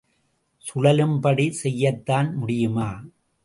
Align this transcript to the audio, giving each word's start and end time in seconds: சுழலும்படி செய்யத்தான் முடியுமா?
சுழலும்படி 0.63 1.47
செய்யத்தான் 1.63 2.33
முடியுமா? 2.35 2.89